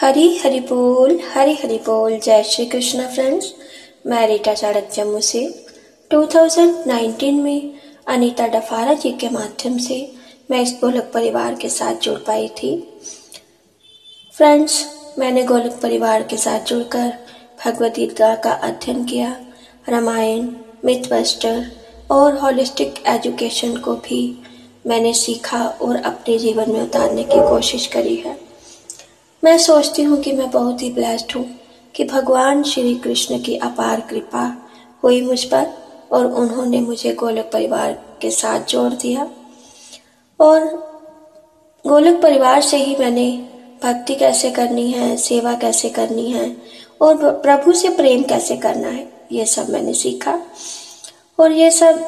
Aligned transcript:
हरी 0.00 0.36
हरि 0.38 0.60
बोल, 0.60 1.20
हरी 1.34 1.54
हरि 1.54 1.76
बोल। 1.76 2.18
जय 2.18 2.42
श्री 2.42 2.66
कृष्णा 2.66 3.06
फ्रेंड्स 3.08 3.54
मैं 4.06 4.28
रीटा 4.28 4.54
चाड़क 4.54 4.90
जम्मू 4.94 5.20
से 5.20 5.64
2019 6.10 7.40
में 7.42 7.72
अनीता 8.06 8.46
डफारा 8.46 8.94
जी 8.94 9.10
के 9.12 9.28
माध्यम 9.28 9.78
से 9.78 10.12
मैं 10.50 10.60
इस 10.60 10.78
गोलक 10.80 11.10
परिवार 11.14 11.54
के 11.54 11.68
साथ 11.68 11.94
जुड़ 11.94 12.18
पाई 12.18 12.48
थी। 12.48 13.00
फ्रेंड्स 14.34 14.86
मैंने 15.18 15.42
गोलक 15.42 15.80
परिवार 15.82 16.22
के 16.22 16.36
साथ 16.36 16.60
जुड़कर 16.60 17.12
भगवद 17.64 17.92
गीता 17.92 18.34
का 18.34 18.52
अध्ययन 18.52 19.04
किया। 19.04 19.36
रामायण 19.88 20.48
मिथबस्टर 20.84 21.72
और 22.10 22.38
होलिस्टिक 22.38 23.06
एजुकेशन 23.06 23.76
को 23.76 23.94
भी 23.94 24.42
मैंने 24.86 25.14
सीखा 25.14 25.66
और 25.82 25.96
अपने 25.96 26.38
जीवन 26.38 26.70
में 26.70 26.82
उतारने 26.82 27.24
की 27.24 27.48
कोशिश 27.50 27.86
करी 27.86 28.16
है। 28.16 28.47
मैं 29.42 29.56
सोचती 29.58 30.02
हूँ 30.02 30.20
कि 30.20 30.32
मैं 30.32 30.50
बहुत 30.50 30.82
ही 30.82 30.90
ब्लेस्ड 30.92 31.32
हूँ 31.36 31.44
कि 31.94 32.04
भगवान 32.04 32.62
श्री 32.62 32.94
कृष्ण 32.94 33.38
की 33.38 33.56
अपार 33.56 34.00
कृपा 34.00 34.42
हुई 35.02 35.20
मुझ 35.22 35.44
पर 35.44 35.66
और 36.12 36.26
उन्होंने 36.26 36.80
मुझे 36.80 37.12
गोलक 37.12 37.50
परिवार 37.52 37.92
के 38.22 38.30
साथ 38.30 38.60
जोड़ 38.60 38.92
दिया। 38.92 39.28
और 40.40 40.64
गोलक 41.84 42.20
परिवार 42.22 42.60
से 42.60 42.76
ही 42.76 42.96
मैंने 42.96 43.30
भक्ति 43.84 44.14
कैसे 44.14 44.50
करनी 44.50 44.90
है, 44.92 45.16
सेवा 45.16 45.54
कैसे 45.54 45.88
करनी 45.88 46.30
है 46.30 46.56
और 47.00 47.30
प्रभु 47.42 47.72
से 47.72 47.88
प्रेम 47.88 48.22
कैसे 48.22 48.56
करना 48.56 48.88
है, 48.88 49.08
ये 49.32 49.46
सब 49.46 49.70
मैंने 49.70 49.94
सीखा। 49.94 50.38
और 51.38 51.52
ये 51.52 51.70
सब 51.70 52.04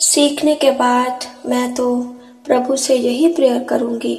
सीखने 0.00 0.54
के 0.54 0.70
बाद 0.70 1.24
मैं 1.46 1.74
तो 1.74 1.94
प्रभु 2.46 2.76
से 2.76 2.96
यही 2.96 3.32
प्रेयर 3.34 3.62
करूँगी 3.64 4.14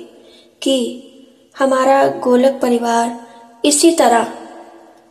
कि 0.62 1.08
हमारा 1.55 2.07
गोलक 2.07 2.59
परिवार 2.61 3.19
इसी 3.66 3.91
तरह 3.91 4.23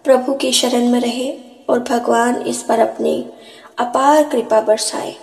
प्रभु 0.05 0.34
की 0.34 0.52
शरण 0.52 0.88
में 0.88 1.00
रहे 1.00 1.30
और 1.69 1.78
भगवान 1.80 2.36
इस 2.42 2.62
पर 2.62 2.78
अपनी 2.78 3.14
अपार 3.78 4.22
कृपा 4.28 4.61
बरसाए। 4.61 5.14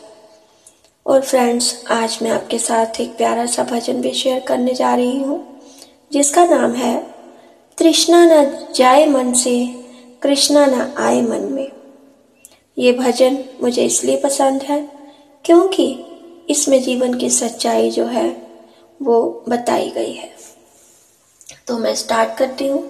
और 1.06 1.22
फ्रेंड्स 1.22 1.84
आज 1.92 2.18
मैं 2.22 2.32
आपके 2.32 2.60
साथ 2.60 3.02
एक 3.02 3.18
प्यारा 3.18 3.46
सा 3.46 3.64
भजन 3.64 4.02
भी 4.02 4.14
शेयर 4.14 4.40
करने 4.40 4.74
जा 4.74 4.96
रही 4.96 5.20
हूँ, 5.20 5.62
जिसका 6.12 6.46
नाम 6.46 6.74
है 6.74 6.96
तृष्णा 7.78 8.24
न 8.26 8.68
जाए 8.76 9.06
मन 9.06 9.34
से, 9.34 9.68
कृष्णा 10.22 10.66
न 10.66 10.94
आए 10.98 11.22
मन 11.22 11.48
में। 11.52 11.72
ये 12.78 12.92
भजन 12.92 13.44
मुझे 13.64 13.86
इसलिए 13.86 14.18
पसंद 14.18 14.62
है, 14.62 14.82
क्योंकि 15.46 15.94
इसमें 16.50 16.82
जीवन 16.84 17.14
की 17.14 17.30
सच्चाई 17.30 17.92
जो 17.92 18.06
है, 18.06 18.30
वो 19.02 19.46
बताई 19.50 19.90
गई 19.90 20.14
है। 20.14 20.37
तो 21.68 21.78
मैं 21.78 21.96
स्टार्ट 21.96 22.38
करती 22.38 22.68
हूँ। 22.68 22.88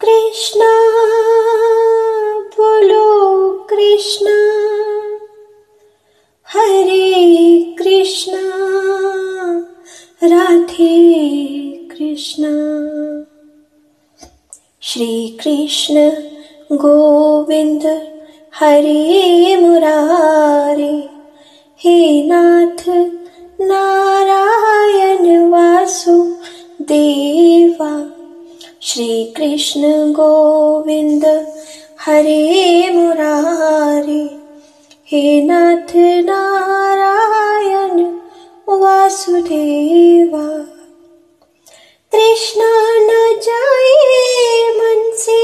कृष्णा, 0.00 0.70
बोलो 2.42 3.50
कृष्णा। 3.70 4.52
हरे 6.46 7.74
कृष्णा, 7.78 8.40
राधे 10.24 11.14
कृष्णा। 11.90 12.52
श्री 14.80 15.38
कृष्ण 15.44 16.10
गोविंद, 16.72 17.86
हरे 18.54 19.56
मुरारे। 19.56 21.10
हे 21.78 22.22
नाथ 22.26 22.88
नारायण 23.60 25.50
वासु 25.50 26.31
देवा। 26.82 28.10
श्री 28.82 29.34
कृष्ण 29.36 30.12
गोविंद, 30.12 31.46
हरे 32.00 32.90
मुरारे, 32.94 34.30
हे 35.06 35.42
नाथ 35.42 35.96
नारायण 35.96 38.14
वासुदेवा। 38.68 40.46
कृष्णा 42.12 42.98
न 42.98 43.38
जाए 43.42 44.78
मन 44.78 45.10
से 45.14 45.40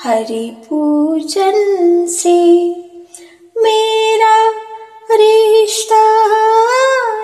हरि 0.03 0.57
पूजन 0.69 1.55
से 2.09 2.69
मेरा 3.57 4.49
रिश्ता 5.11 6.05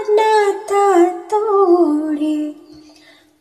नाता 0.09 1.05
तोड़े। 1.05 2.55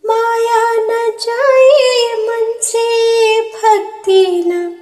माया 0.07 0.75
न 0.75 1.13
जाए 1.21 2.15
मन 2.21 2.59
से 2.63 3.41
भक्ति 3.41 4.45
न 4.47 4.80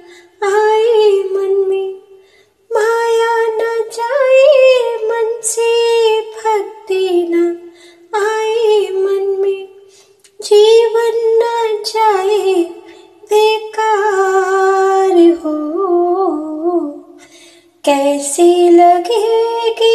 ऐसी 18.19 18.69
लगेगी 18.69 19.91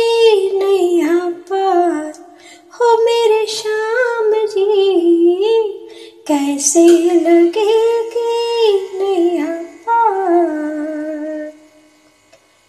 नैया 0.59 1.17
पास 1.51 2.21
हो 2.77 2.87
मेरे 3.05 3.47
श्याम 3.47 4.31
जी 4.47 4.65
कैसी 6.29 6.87
लगेगी 7.21 8.73
नैया 8.99 9.51
पास 9.89 11.53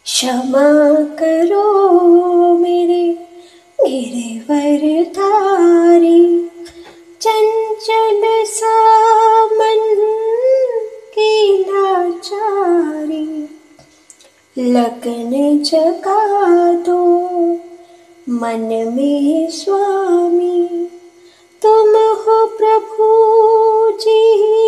क्षमा 0.06 0.94
करो। 1.19 2.44
लगन 14.86 15.60
जगा 15.64 16.74
दो। 16.74 17.26
मन 18.30 18.94
में 18.96 19.50
स्वामी 19.50 20.90
तुम 21.62 21.90
हो 21.96 22.46
प्रभु 22.46 23.08
जी। 23.98 24.65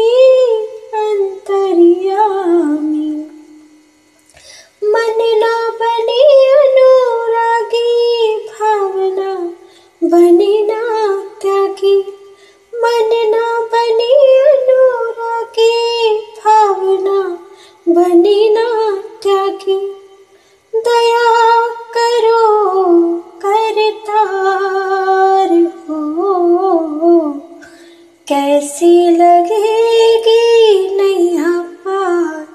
लगेगी 29.50 30.96
नैया 30.96 31.52
पार 31.86 32.48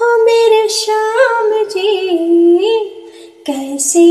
हो 0.00 0.06
मेरे 0.24 0.68
श्याम 0.76 1.52
जी 1.74 2.72
कैसी 3.46 4.06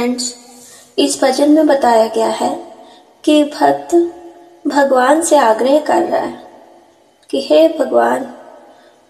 फ्रेंड्स, 0.00 0.34
इस 0.98 1.18
भजन 1.22 1.50
में 1.50 1.66
बताया 1.66 2.06
गया 2.06 2.28
है 2.28 2.48
कि 3.24 3.42
भक्त 3.44 3.94
भगवान 4.66 5.20
से 5.22 5.36
आग्रह 5.38 5.78
कर 5.80 6.02
रहा 6.02 6.20
है 6.20 6.38
कि 7.30 7.40
हे 7.40 7.66
भगवान, 7.78 8.26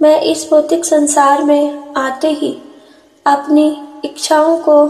मैं 0.00 0.20
इस 0.20 0.46
भौतिक 0.50 0.84
संसार 0.84 1.42
में 1.44 1.94
आते 1.96 2.30
ही 2.30 2.50
अपनी 3.26 3.66
इच्छाओं 4.04 4.56
को 4.58 4.86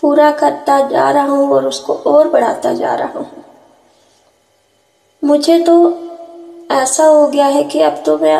पूरा 0.00 0.30
करता 0.30 0.80
जा 0.88 1.10
रहा 1.10 1.24
हूँ 1.24 1.50
और 1.50 1.66
उसको 1.66 1.94
और 2.06 2.28
बढ़ाता 2.28 2.72
जा 2.72 2.94
रहा 2.94 3.18
हूँ। 3.18 3.44
मुझे 5.22 5.58
तो 5.60 5.76
ऐसा 6.70 7.06
हो 7.06 7.26
गया 7.28 7.46
है 7.48 7.64
कि 7.64 7.80
अब 7.80 8.02
तो 8.06 8.16
मैं 8.18 8.36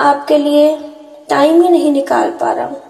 आपके 0.00 0.38
लिए 0.38 0.76
टाइम 1.30 1.62
ही 1.62 1.68
नहीं 1.68 1.92
निकाल 1.92 2.30
पा 2.30 2.52
रहा 2.52 2.66
हूँ, 2.66 2.80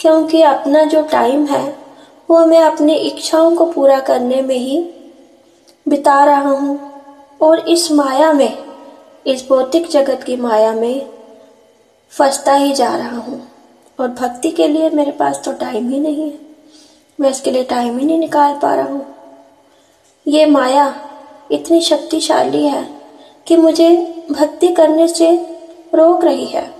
क्योंकि 0.00 0.42
अपना 0.42 0.84
जो 0.86 1.02
टाइम 1.12 1.46
है 1.46 1.83
वो 2.30 2.46
मैं 2.46 2.60
अपनी 2.60 2.94
इच्छाओं 2.94 3.56
को 3.56 3.66
पूरा 3.72 4.00
करने 4.00 4.42
में 4.42 4.56
ही 4.56 4.80
बिता 5.88 6.24
रहा 6.24 6.50
हूँ। 6.50 6.78
और 7.42 7.58
इस 7.58 7.92
माया 7.92 8.32
में, 8.32 8.58
इस 9.26 9.48
भौतिक 9.48 9.88
जगत 9.88 10.22
की 10.22 10.36
माया 10.36 10.72
में 10.72 11.06
फंसता 12.10 12.54
ही 12.54 12.72
जा 12.72 12.96
रहा 12.96 13.18
हूँ। 13.18 13.48
और 14.00 14.08
भक्ति 14.08 14.50
के 14.50 14.68
लिए 14.68 14.90
मेरे 14.90 15.10
पास 15.10 15.42
तो 15.44 15.52
टाइम 15.52 15.88
ही 15.88 16.00
नहीं 16.00 16.30
है। 16.30 16.38
मैं 17.20 17.30
इसके 17.30 17.50
लिए 17.50 17.64
टाइम 17.64 17.98
ही 17.98 18.06
नहीं 18.06 18.18
निकाल 18.18 18.58
पा 18.62 18.74
रहा 18.74 18.86
हूँ। 18.86 19.06
ये 20.28 20.46
माया 20.46 20.94
इतनी 21.52 21.80
शक्तिशाली 21.80 22.66
है 22.66 22.88
कि 23.46 23.56
मुझे 23.56 23.96
भक्ति 24.30 24.68
करने 24.68 25.08
से 25.08 25.30
रोक 25.94 26.24
रही 26.24 26.46
है। 26.46 26.74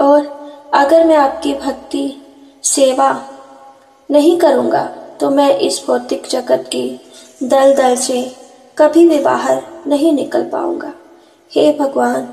और 0.00 0.26
अगर 0.74 1.04
मैं 1.04 1.16
आपकी 1.16 1.54
भक्ति, 1.54 2.22
सेवा 2.62 3.28
नहीं 4.12 4.36
करूँगा 4.38 4.84
तो 5.20 5.30
मैं 5.30 5.50
इस 5.58 5.82
भौतिक 5.86 6.26
जगत 6.26 6.64
की 6.66 7.00
दल 7.42 7.74
दल 7.74 7.96
से 7.96 8.22
कभी 8.78 9.06
भी 9.08 9.18
बाहर 9.18 9.62
नहीं 9.86 10.12
निकल 10.12 10.42
पाऊँगा। 10.42 10.92
हे 11.52 11.72
भगवान, 11.72 12.28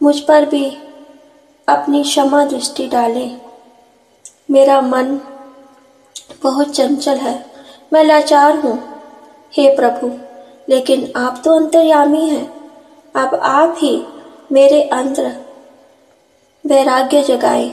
मुझ 0.00 0.18
पर 0.20 0.44
भी 0.46 0.66
अपनी 1.68 2.02
क्षमा 2.02 2.44
दृष्टि 2.44 2.86
डालें। 2.86 3.40
मेरा 4.50 4.80
मन 4.80 5.18
बहुत 6.42 6.70
चंचल 6.70 7.16
है, 7.16 7.34
मैं 7.92 8.04
लाचार 8.04 8.58
हूँ। 8.58 8.78
हे 9.52 9.74
प्रभु, 9.76 10.10
लेकिन 10.68 11.12
आप 11.16 11.40
तो 11.44 11.54
अंतर्यामी 11.56 12.28
हैं। 12.28 12.46
अब 13.14 13.34
आप 13.34 13.74
ही 13.78 14.02
मेरे 14.52 14.82
अंदर 14.82 15.32
वैराग्य 16.64 17.22
जगाए, 17.22 17.68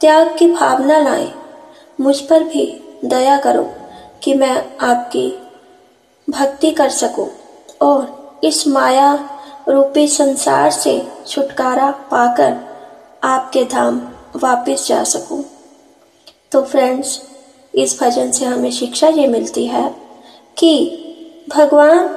त्याग 0.00 0.36
की 0.38 0.50
भावना 0.52 0.98
लाए। 0.98 1.32
मुझ 2.00 2.20
पर 2.20 2.44
भी 2.44 2.64
दया 3.04 3.38
करो 3.38 3.62
कि 4.22 4.34
मैं 4.34 4.56
आपकी 4.80 5.28
भक्ति 6.28 6.70
कर 6.70 6.88
सकूँ 6.88 7.28
और 7.82 8.40
इस 8.44 8.66
माया 8.68 9.12
रूपी 9.68 10.06
संसार 10.08 10.70
से 10.70 11.00
छुटकारा 11.26 11.90
पाकर 12.10 12.56
आपके 13.24 13.64
धाम 13.64 14.00
वापस 14.36 14.86
जा 14.88 15.02
सकूँ। 15.04 15.42
तो 16.52 16.62
फ्रेंड्स 16.62 17.20
इस 17.74 17.98
भजन 18.02 18.30
से 18.30 18.44
हमें 18.44 18.70
शिक्षा 18.70 19.08
ये 19.08 19.26
मिलती 19.26 19.66
है 19.66 19.88
कि 20.56 20.72
भगवान 21.48 22.08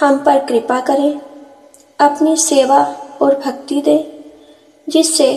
हम 0.00 0.18
पर 0.18 0.44
कृपा 0.44 0.80
करें, 0.80 1.20
अपनी 2.00 2.36
सेवा 2.36 2.82
और 3.22 3.38
भक्ति 3.38 3.80
दे, 3.80 3.98
जिससे 4.88 5.28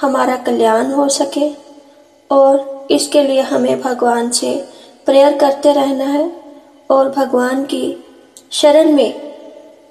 हमारा 0.00 0.36
कल्याण 0.36 0.92
हो 0.92 1.08
सके 1.08 1.52
और 2.30 2.71
इसके 2.90 3.22
लिए 3.22 3.40
हमें 3.40 3.80
भगवान 3.80 4.30
से 4.30 4.54
प्रेयर 5.06 5.36
करते 5.38 5.72
रहना 5.72 6.04
है 6.04 6.30
और 6.90 7.08
भगवान 7.08 7.64
की 7.64 8.04
शरण 8.50 8.92
में 8.92 9.12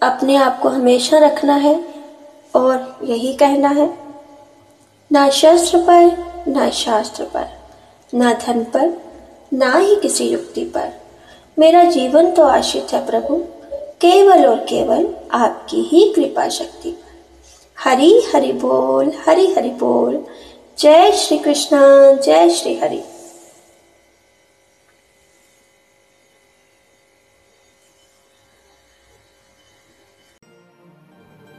अपने 0.03 0.35
आप 0.35 0.59
को 0.59 0.69
हमेशा 0.69 1.17
रखना 1.17 1.55
है 1.55 1.75
और 2.55 2.99
यही 3.03 3.33
कहना 3.33 3.69
है, 3.69 3.89
ना 5.11 5.29
शस्त्र 5.29 5.77
पर, 5.77 6.45
ना 6.47 6.69
शास्त्र 6.69 7.23
पर, 7.23 7.47
ना 8.13 8.33
धन 8.33 8.63
पर, 8.63 8.93
ना 9.53 9.73
ही 9.77 9.95
किसी 9.95 10.27
युक्ति 10.29 10.63
पर। 10.65 10.91
मेरा 11.59 11.83
जीवन 11.83 12.31
तो 12.31 12.43
आश्रित 12.43 12.93
है 12.93 13.05
प्रभु, 13.05 13.35
केवल 14.01 14.45
और 14.45 14.59
केवल 14.59 15.07
आपकी 15.31 15.81
ही 15.81 16.13
कृपा 16.13 16.47
शक्ति 16.49 16.91
पर। 16.91 17.09
हरी 17.77 18.21
हरि 18.35 18.51
बोल, 18.53 19.11
हरी 19.27 19.53
हरि 19.53 19.69
बोल 19.69 20.25
जय 20.77 21.11
श्री 21.17 21.37
कृष्ण, 21.37 21.77
जय 22.17 22.49
श्री 22.49 22.73
हरि। 22.75 23.01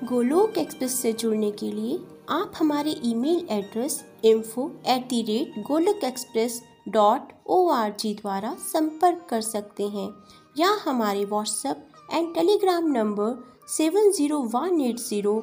गोलोक 0.04 0.58
एक्सप्रेस 0.58 1.00
से 1.02 1.12
जुड़ने 1.12 1.50
के 1.52 1.70
लिए 1.72 1.98
आप 2.30 2.52
हमारे 2.56 2.94
email 3.04 3.46
address 3.50 4.02
info 4.24 4.70
at 4.88 5.08
the 5.08 5.22
rate 5.28 5.62
Golok 5.66 6.04
express 6.04 6.60
dot 6.88 7.32
O 7.46 7.66
R 7.72 7.94
G 8.00 8.14
द्वारा 8.14 8.54
संपर्क 8.66 9.26
कर 9.30 9.40
सकते 9.42 9.88
हैं 9.88 10.08
या 10.56 10.76
हमारे 10.84 11.24
WhatsApp 11.24 11.88
and 12.12 12.34
Telegram 12.34 12.90
number 12.92 13.42
seven 13.70 14.10
zero 14.12 14.42
one 14.54 14.80
eight 14.80 14.98
zero 15.00 15.42